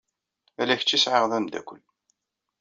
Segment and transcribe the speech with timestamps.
[0.61, 1.81] Ala kečč i sɛiɣ d ameddakel.